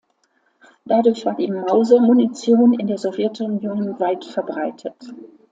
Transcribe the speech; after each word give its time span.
Dadurch 0.83 1.27
war 1.27 1.35
die 1.35 1.47
Mauser-Munition 1.51 2.73
in 2.73 2.87
der 2.87 2.97
Sowjetunion 2.97 3.99
weit 3.99 4.25
verbreitet. 4.25 4.95